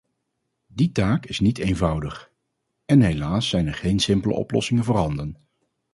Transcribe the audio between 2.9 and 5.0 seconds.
helaas zijn er geen simpele oplossingen